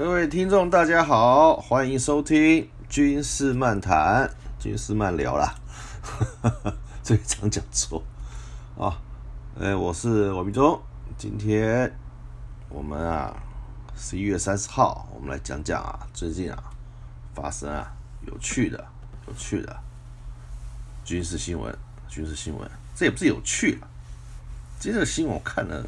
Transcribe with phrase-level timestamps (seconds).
[0.00, 5.54] 各位听众，大家好，欢迎收听军事漫谈、军事漫聊啦。
[7.02, 8.02] 这一场讲错
[8.78, 8.98] 啊！
[9.60, 10.80] 哎，我是王明忠。
[11.18, 11.94] 今天
[12.70, 13.36] 我们啊，
[13.94, 16.72] 十一月三十号，我们来讲讲啊，最近啊
[17.34, 17.92] 发生啊
[18.26, 18.82] 有趣的、
[19.26, 19.76] 有趣的
[21.04, 21.76] 军事新闻。
[22.08, 23.86] 军事新闻，这也不是有趣了。
[24.78, 25.86] 今天的新闻我看了，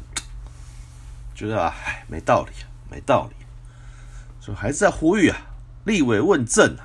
[1.33, 2.51] 觉得啊，唉，没道理，
[2.91, 3.42] 没道理。
[4.43, 5.37] 所以还是在呼吁啊，
[5.85, 6.75] 立委问政，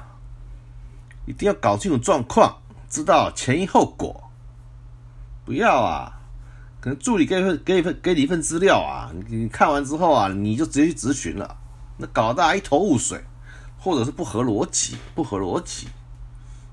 [1.27, 4.31] 一定要搞清楚状况，知道前因后果，
[5.45, 6.21] 不要啊，
[6.81, 11.57] 可能助理给份给一份给你一份资料啊，你看完之后啊，你就直接去咨询了，
[11.97, 13.25] 那搞大家一头雾水，
[13.77, 15.89] 或者是不合逻辑，不合逻辑。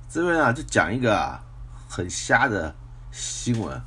[0.08, 1.44] 这边啊，就讲一个啊，
[1.90, 2.76] 很瞎的
[3.12, 3.82] 新闻，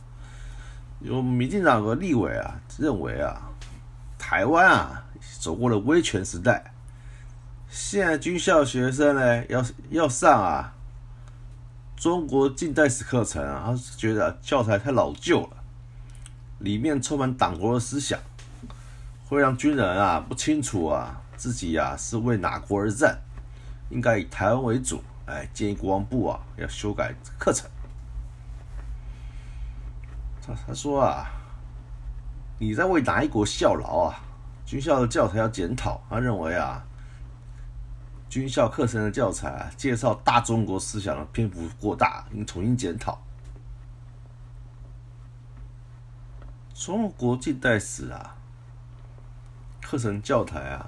[0.98, 3.40] 有民进党和立委啊，认为啊，
[4.18, 5.04] 台湾啊，
[5.38, 6.74] 走过了威权时代。
[7.70, 10.72] 现在军校学生呢，要要上啊
[11.96, 15.56] 中国近代史课程啊，他是觉得教材太老旧了，
[16.60, 18.18] 里面充满党国的思想，
[19.26, 23.18] 会让军人啊不清楚啊自己啊是为哪国而战，
[23.90, 25.02] 应该以台湾为主。
[25.26, 27.68] 哎，建议国防部啊要修改课程。
[30.40, 31.26] 他他说啊，
[32.58, 34.20] 你在为哪一国效劳啊？
[34.64, 36.00] 军校的教材要检讨。
[36.08, 36.82] 他认为啊。
[38.28, 43.18] 军校课程的教材啊，介绍大中国思想的篇幅过大，应重新检讨。
[46.74, 48.36] 中国近代史啊，
[49.80, 50.86] 课程教材啊，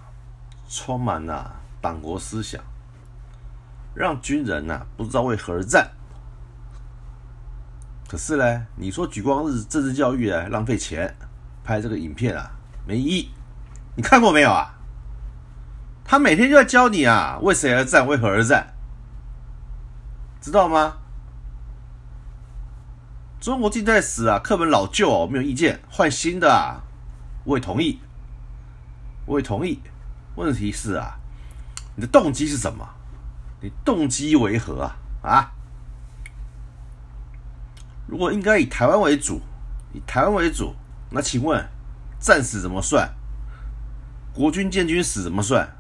[0.69, 2.63] 充满了党国思想，
[3.95, 5.91] 让军人呐不知道为何而战。
[8.07, 11.17] 可是呢，你说举光日政治教育啊，浪费钱，
[11.65, 12.51] 拍这个影片啊，
[12.87, 13.31] 没意义。
[13.97, 14.80] 你看过没有啊？
[16.11, 18.75] 他每天就要教你啊，为谁而战，为何而战，
[20.41, 20.97] 知道吗？
[23.41, 26.83] 中国近代史啊，课本老旧哦，没有意见，换新的啊，
[27.45, 28.01] 我也同意，
[29.25, 29.81] 我也同意。
[30.35, 31.17] 问题是啊，
[31.95, 32.85] 你的动机是什么？
[33.61, 34.97] 你动机为何啊？
[35.23, 35.53] 啊？
[38.09, 39.41] 如果应该以台湾为主，
[39.93, 40.75] 以台湾为主，
[41.11, 41.65] 那请问
[42.19, 43.09] 战史怎么算？
[44.35, 45.77] 国军建军史怎么算？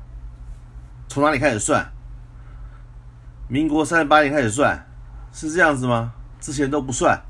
[1.10, 1.90] 从哪里开始算？
[3.48, 4.86] 民国三十八年开始算，
[5.32, 6.12] 是这样子吗？
[6.38, 7.20] 之前都不算。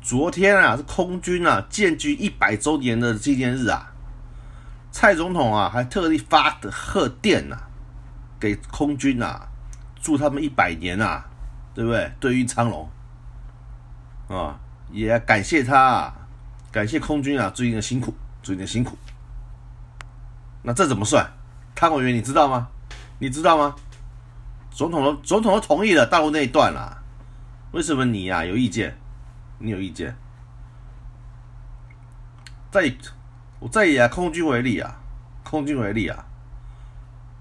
[0.00, 3.92] 昨天啊，是空军啊建军一百周年的纪念日啊，
[4.92, 7.56] 蔡总统啊还特地发的贺电呐，
[8.38, 9.48] 给空军呐，
[10.00, 11.24] 祝他们一百年呐，
[11.74, 12.12] 对不对？
[12.20, 12.88] 对于昌隆
[14.28, 14.60] 啊，
[14.92, 16.14] 也感谢他，
[16.70, 18.96] 感谢空军啊最近的辛苦，最近的辛苦。
[20.62, 21.28] 那这怎么算？
[21.74, 22.68] 汤委员，你知道吗？
[23.18, 23.74] 你知道吗？
[24.70, 27.02] 总统都总统都同意了大陆那一段了，
[27.72, 28.96] 为什么你呀有意见？
[29.58, 30.16] 你有意见？
[32.70, 32.92] 再
[33.60, 34.96] 我再以啊空军为例啊，
[35.44, 36.24] 空军为例啊，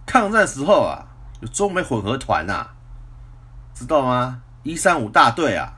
[0.06, 1.08] 抗战时候啊
[1.40, 2.68] 有中美混合团呐，
[3.74, 4.42] 知道吗？
[4.64, 5.74] 一三五大队啊，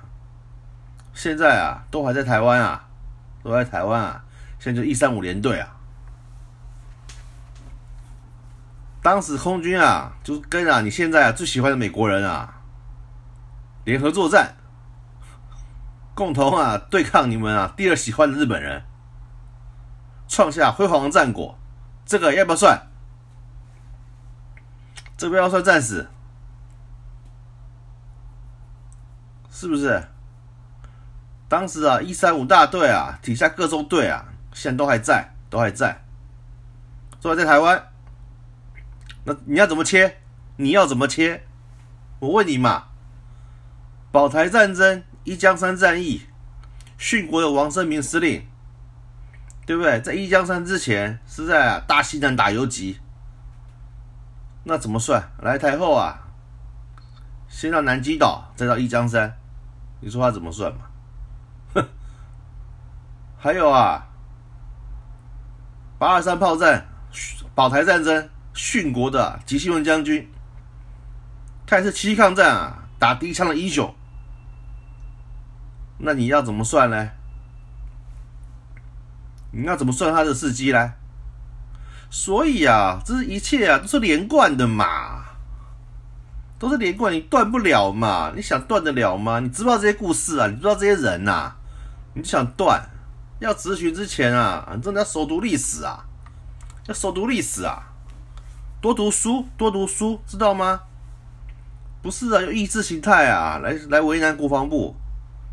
[1.14, 2.88] 现在啊都还在台湾啊，
[3.44, 4.26] 都在台湾啊，
[4.60, 5.73] 现在就一三五连队啊。
[9.04, 12.62] 当时空军啊，就跟啊你现在啊最喜欢的美国人啊
[13.84, 14.56] 联合作战，
[16.16, 18.82] 共同啊对抗你们啊第二喜欢的日本人，
[20.30, 21.60] 创下辉煌战果。
[22.06, 22.88] 这个要不要算？
[25.18, 26.10] 这个要算战死，
[29.52, 30.02] 是不是？
[31.50, 36.04] 当时啊一三五大队啊底下各中队啊现在都还在，都还在，
[37.22, 37.90] 都还在台湾。
[39.26, 40.18] 那你要怎么切？
[40.58, 41.46] 你要怎么切？
[42.20, 42.86] 我问你嘛。
[44.12, 46.28] 保台战争、一江山战役，
[47.00, 48.48] 殉国的王生明司令，
[49.66, 50.00] 对不对？
[50.02, 53.00] 在一江山之前是在大西南打游击。
[54.66, 55.32] 那怎么算？
[55.42, 56.28] 来台后啊，
[57.48, 59.36] 先到南极岛，再到一江山，
[60.00, 60.82] 你说他怎么算嘛？
[61.74, 61.88] 哼。
[63.38, 64.06] 还有啊，
[65.98, 66.86] 八二三炮战、
[67.56, 68.30] 保台战争。
[68.54, 70.30] 殉国的吉西文将军，
[71.66, 73.94] 他也是七七抗战啊，打第一枪的英雄。
[75.98, 77.10] 那你要怎么算呢？
[79.52, 80.94] 你要怎么算他的事迹呢？
[82.10, 85.24] 所以啊，这是一切啊，都是连贯的嘛，
[86.60, 88.32] 都是连贯，你断不了嘛？
[88.36, 89.40] 你想断得了吗？
[89.40, 90.48] 你知不知道这些故事啊？
[90.48, 91.56] 你知道这些人呐？
[92.14, 92.84] 你想断，
[93.40, 96.06] 要咨询之前啊，你真的要熟读历史啊，
[96.88, 97.93] 要熟读历史啊。
[98.84, 100.82] 多读书，多读书，知道吗？
[102.02, 104.94] 不是啊，用意识形态啊，来来为难国防部，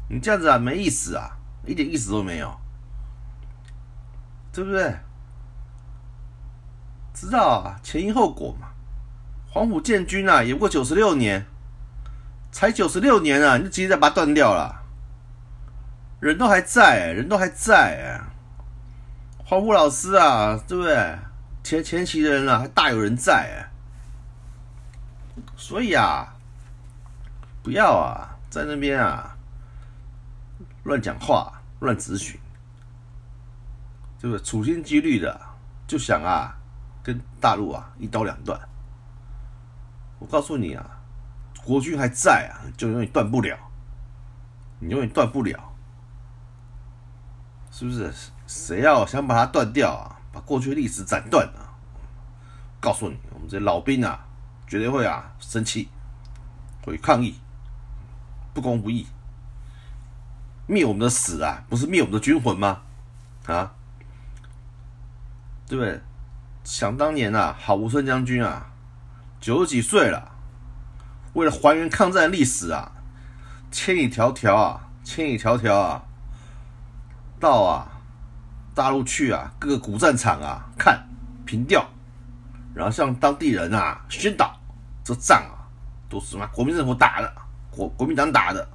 [0.09, 2.53] 你这样子啊，没意思啊，一点意思都没有，
[4.53, 4.97] 对不对？
[7.15, 8.67] 知道啊，前因后果嘛。
[9.53, 11.47] 黄埔建军啊，也不过九十六年，
[12.51, 14.83] 才九十六年啊，你就直接再把它断掉了，
[16.19, 18.21] 人都还在，人都还在哎。
[19.45, 21.17] 黄埔老师啊，对不对？
[21.71, 23.71] 前前期的人啊，还大有人在哎。
[25.57, 26.35] 所以啊。
[27.63, 29.37] 不要啊，在那边啊
[30.85, 32.41] 乱讲话、乱咨询，
[34.19, 34.43] 对不对？
[34.43, 35.39] 处心积虑的
[35.87, 36.57] 就想啊
[37.03, 38.59] 跟大陆啊一刀两断。
[40.19, 40.99] 我告诉你啊，
[41.63, 43.57] 国军还在啊，就永远断不了，
[44.79, 45.73] 你永远断不了，
[47.71, 48.11] 是不是？
[48.47, 51.75] 谁要想把它断掉啊，把过去历史斩断啊？
[52.81, 54.27] 告诉你，我们这些老兵啊，
[54.67, 55.89] 绝对会啊生气，
[56.83, 57.35] 会抗议。
[58.53, 59.07] 不公不义，
[60.67, 62.83] 灭我们的死啊，不是灭我们的军魂吗？
[63.47, 63.73] 啊，
[65.69, 66.01] 对不对？
[66.65, 68.73] 想当年啊，郝无村将军啊，
[69.41, 70.33] 九十几岁了，
[71.35, 72.91] 为了还原抗战历史啊，
[73.71, 76.03] 千里迢迢啊，千里迢迢啊，
[77.39, 78.00] 到啊
[78.75, 81.07] 大陆去啊，各个古战场啊看
[81.45, 81.85] 凭吊，
[82.75, 84.59] 然后向当地人啊宣导，
[85.05, 85.69] 这仗啊
[86.09, 87.33] 都是什么国民政府打的。
[87.71, 88.69] 国国民党打的，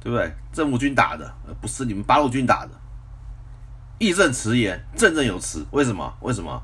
[0.00, 0.34] 对不对？
[0.50, 2.70] 政府军打的，而不是你们八路军打的。
[3.98, 5.66] 义正辞严，振振有词。
[5.72, 6.16] 为什么？
[6.20, 6.62] 为什么？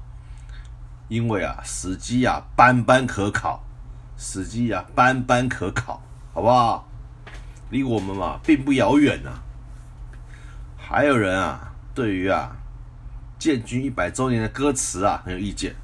[1.09, 3.63] 因为啊，时机啊，斑斑可考，
[4.17, 6.01] 时机啊，斑斑可考，
[6.33, 6.89] 好不好？
[7.69, 9.31] 离我们嘛，并不遥远呐。
[10.79, 11.66] 还有人啊，
[11.97, 12.55] 对于啊，
[13.39, 15.75] 建军一百周年的歌词啊，很有意见。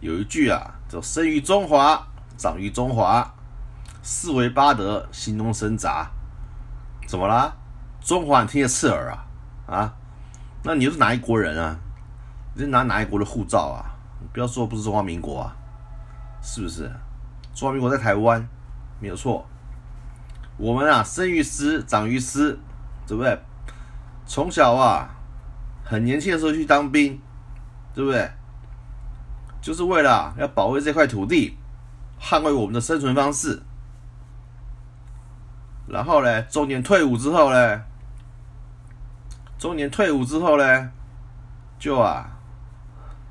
[0.00, 2.04] 有一句啊，叫“生于中华，
[2.36, 3.32] 长于中华”。
[4.02, 6.10] 四维八德，心中生杂，
[7.06, 7.52] 怎么啦？
[8.00, 9.26] 中华你听得刺耳啊？
[9.68, 9.94] 啊？
[10.64, 11.78] 那你又是哪一国人啊？
[12.54, 13.94] 你是拿哪一国的护照啊？
[14.32, 15.56] 不要说不是中华民国啊，
[16.42, 16.90] 是不是？
[17.54, 18.44] 中华民国在台湾，
[18.98, 19.46] 没有错。
[20.56, 22.58] 我们啊，生于斯，长于斯，
[23.06, 23.38] 对不对？
[24.26, 25.08] 从小啊，
[25.88, 27.18] 很年轻的时候去当兵，
[27.94, 28.30] 对不对？
[29.62, 31.56] 就是为了要保卫这块土地，
[32.20, 33.62] 捍卫我们的生存方式。
[35.86, 37.82] 然后呢，中年退伍之后呢，
[39.58, 40.90] 中年退伍之后呢，
[41.78, 42.38] 就啊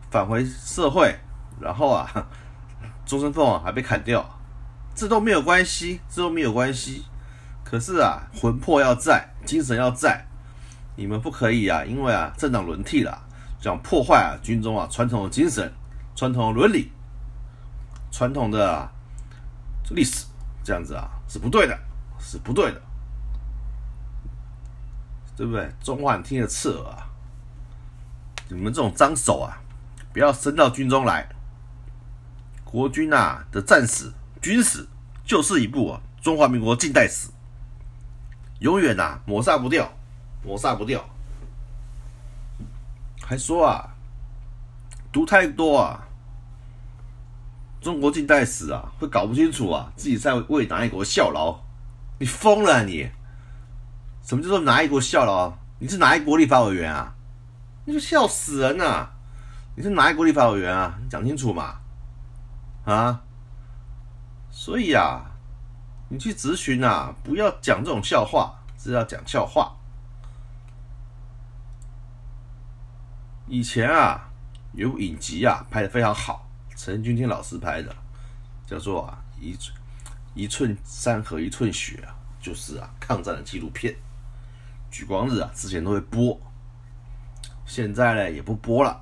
[0.09, 1.15] 返回社会，
[1.61, 2.27] 然后啊
[3.05, 4.27] 终身俸还被砍掉，
[4.95, 7.05] 这都没有关系，这都没有关系。
[7.63, 10.25] 可是啊，魂魄要在，精神要在，
[10.97, 13.17] 你们不可以啊，因为啊政党轮替了，
[13.61, 15.71] 想破坏啊军中啊传统的精神、
[16.13, 16.91] 传统伦理、
[18.11, 18.91] 传统的
[19.91, 20.25] 历史，
[20.65, 21.79] 这样子啊是不对的。
[22.19, 22.81] 是不对的，
[25.35, 25.71] 对不对？
[25.81, 27.07] 中华听得刺耳啊！
[28.49, 29.61] 你们这种脏手啊，
[30.11, 31.29] 不要伸到军中来。
[32.65, 34.11] 国军啊的战史、
[34.41, 34.85] 军史
[35.23, 37.29] 就是一部啊中华民国近代史，
[38.59, 39.87] 永远呐抹杀不掉，
[40.47, 41.03] 抹杀不掉。
[43.21, 43.89] 还说啊，
[45.11, 46.07] 读太多啊，
[47.81, 51.59] 中国近代史啊，会搞不清楚啊，自己在为哪一国效劳。
[52.17, 53.09] 你疯了你？
[54.23, 55.53] 什么叫做哪一国效劳？
[55.79, 57.13] 你是哪一国立法委员啊？
[57.83, 59.09] 你就笑死人呐！
[59.75, 60.97] 你是哪一国立法委员啊？
[61.03, 61.79] 你讲清楚嘛！
[62.85, 63.21] 啊！
[64.49, 65.25] 所以啊，
[66.09, 69.76] 你去咨询啊，不要讲这种笑话，是要讲笑话。
[73.47, 74.29] 以前啊，
[74.73, 77.95] 有部影集啊，拍的非常好，陈君天老师拍的，
[78.65, 79.57] 叫做啊一。
[80.33, 83.95] 一寸山河一寸血啊，就是啊，抗战的纪录片。
[84.91, 86.39] 举光日啊，之前都会播，
[87.65, 89.01] 现在呢也不播了。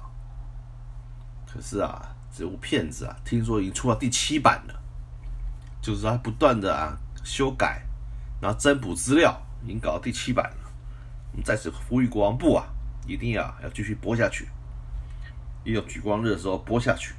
[1.46, 4.82] 可是啊，这部片子啊，听说已经出到第七版了，
[5.82, 7.86] 就是他不断的啊修改，
[8.40, 10.72] 然后增补资料，已经搞到第七版了。
[11.34, 12.66] 我们在此呼吁国防部啊，
[13.08, 14.48] 一定要要继续播下去，
[15.64, 17.14] 利用举光日的时候播下去，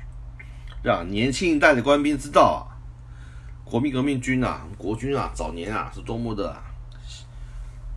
[0.83, 2.75] 让年轻一代的官兵知道啊。
[3.65, 6.57] 国民革命军啊，国军啊，早年啊是多么的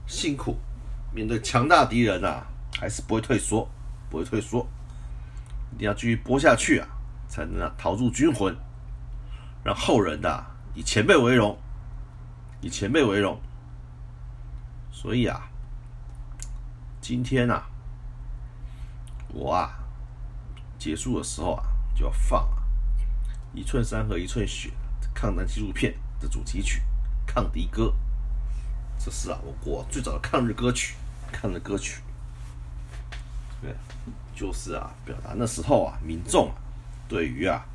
[0.08, 0.58] 辛苦，
[1.14, 2.44] 面对强大敌人啊，
[2.80, 3.70] 还是不会退缩，
[4.10, 4.68] 不会退缩，
[5.74, 6.88] 一定要继续播下去啊，
[7.28, 8.56] 才能啊陶铸军魂，
[9.64, 10.44] 让后人的
[10.74, 11.56] 以前辈为荣，
[12.62, 13.40] 以前辈为荣。
[14.92, 15.48] 所以啊，
[17.00, 17.70] 今天啊，
[19.32, 19.78] 我啊
[20.78, 21.64] 结束的时候啊，
[21.96, 22.64] 就要放啊，
[23.58, 24.70] 《一寸山河一寸血》
[25.14, 26.82] 抗战纪录片的主题曲
[27.32, 27.94] 《抗敌歌》，
[29.04, 30.96] 这是啊我国最早的抗日歌曲，
[31.32, 32.02] 抗日歌曲，
[33.62, 33.76] 对，
[34.34, 36.56] 就是啊表达那时候啊民众啊
[37.08, 37.66] 对于啊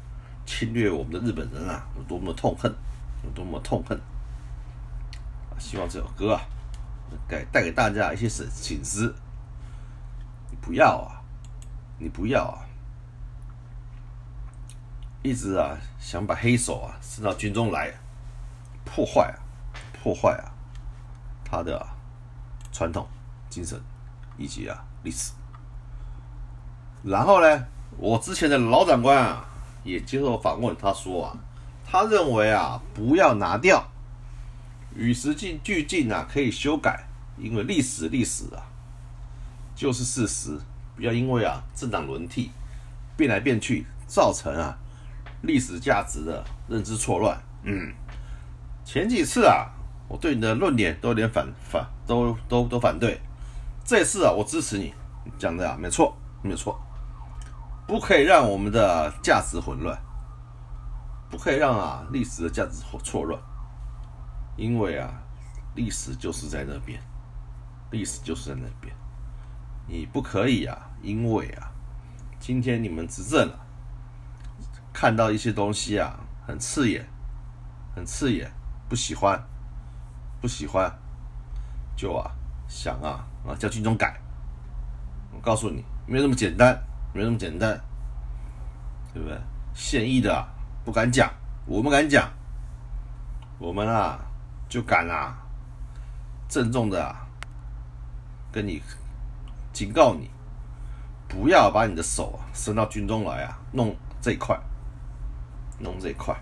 [0.46, 2.74] 侵略我们的日本人啊有多么痛恨，
[3.22, 3.98] 有多么痛恨。
[5.58, 6.42] 希望这首歌啊，
[7.28, 9.14] 给带给大家一些省醒思。
[10.60, 11.22] 不要啊，
[11.98, 12.58] 你不要啊，
[15.22, 17.92] 一直啊想把黑手啊伸到军中来，
[18.84, 19.38] 破坏啊，
[19.92, 20.52] 破坏啊
[21.44, 21.86] 他的
[22.72, 23.06] 传统
[23.48, 23.80] 精神
[24.36, 25.32] 以及啊历史。
[27.02, 29.44] 然后呢，我之前的老长官啊
[29.82, 31.36] 也接受访问，他说啊，
[31.86, 33.84] 他认为啊不要拿掉。
[34.96, 37.04] 与时俱进啊，可以修改，
[37.36, 38.62] 因为历史历史啊，
[39.74, 40.60] 就是事实。
[40.96, 42.50] 不要因为啊政党轮替
[43.16, 44.76] 变来变去，造成啊
[45.42, 47.36] 历史价值的认知错乱。
[47.62, 47.92] 嗯，
[48.84, 49.66] 前几次啊，
[50.08, 53.20] 我对你的论点都有点反反，都都都反对。
[53.84, 54.94] 这次啊，我支持你
[55.38, 56.80] 讲的啊，没错，没错，
[57.86, 59.98] 不可以让我们的价值混乱，
[61.30, 63.40] 不可以让啊历史的价值错乱。
[64.56, 65.12] 因为啊，
[65.74, 67.00] 历史就是在那边，
[67.90, 68.94] 历史就是在那边，
[69.86, 70.90] 你不可以啊！
[71.02, 71.70] 因为啊，
[72.38, 73.58] 今天你们执政了，
[74.92, 77.06] 看到一些东西啊，很刺眼，
[77.94, 78.50] 很刺眼，
[78.88, 79.40] 不喜欢，
[80.40, 80.90] 不喜欢，
[81.96, 82.30] 就啊
[82.68, 84.20] 想啊啊叫军中改。
[85.32, 86.76] 我告诉你，没有那么简单，
[87.12, 87.80] 没有那么简单，
[89.12, 89.38] 对不对？
[89.74, 90.46] 现役的
[90.84, 91.30] 不敢讲，
[91.66, 92.30] 我们敢讲，
[93.58, 94.20] 我们啊。
[94.66, 95.36] 就敢啊！
[96.48, 97.16] 郑重的，
[98.50, 98.82] 跟你
[99.74, 100.30] 警告你，
[101.28, 104.58] 不要把你的手啊伸到军中来啊，弄这一块，
[105.78, 106.34] 弄这一块，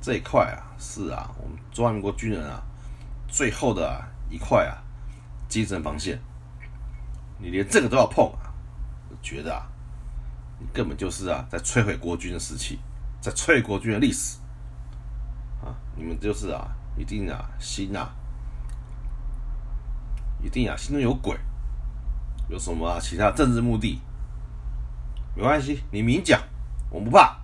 [0.00, 2.62] 这一块啊是啊，我们中华民国军人啊
[3.26, 4.78] 最后的一块啊
[5.48, 6.18] 精神防线，
[7.36, 8.54] 你连这个都要碰啊，
[9.10, 9.66] 我觉得啊，
[10.58, 12.78] 你根本就是啊在摧毁国军的士气，
[13.20, 14.38] 在摧毁国军的历史。
[15.62, 16.74] 啊，你们就是啊。
[16.96, 18.12] 一定啊，心啊，
[20.42, 21.38] 一定啊，心中有鬼，
[22.48, 22.98] 有什么？
[23.00, 24.00] 其他政治目的？
[25.36, 26.40] 没关系，你明讲，
[26.90, 27.36] 我们不怕，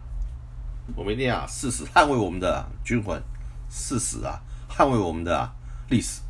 [0.97, 3.23] 我们一定啊，誓死捍卫我们的军魂，
[3.69, 5.53] 誓死啊，捍卫我们的
[5.89, 6.23] 历史。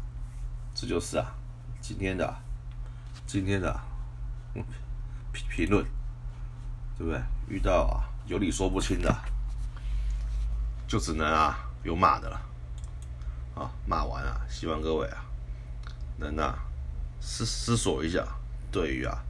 [0.75, 1.33] 这就是啊，
[1.81, 2.37] 今天的
[3.27, 3.81] 今天的
[5.33, 5.85] 评评论，
[6.99, 7.21] 对不对？
[7.49, 9.17] 遇到啊有理说不清的，
[10.89, 12.41] 就只能啊有骂的了。
[13.55, 15.25] 啊，骂完啊，希望各位啊，
[16.19, 16.59] 能啊
[17.21, 18.27] 思思索一下，
[18.75, 19.23] 对于啊，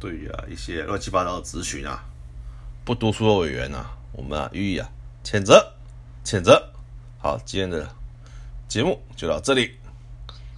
[0.00, 2.04] 对于啊一些乱七八糟的咨询啊，
[2.84, 4.90] 不读书的委员啊，我们啊予以啊
[5.22, 5.74] 谴责，
[6.24, 6.72] 谴责。
[7.20, 7.88] 好，今天的
[8.66, 9.78] 节目就到这里，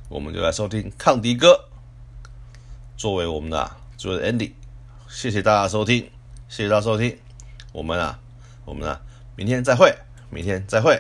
[0.09, 1.69] 我们就来收听抗敌歌，
[2.97, 4.53] 作为我们的作为 Andy，。
[5.07, 6.11] 谢谢大家收听，
[6.49, 7.19] 谢谢大家收听，
[7.71, 8.19] 我们啊，
[8.65, 8.99] 我们啊，
[9.37, 9.95] 明天再会，
[10.31, 10.99] 明天再会。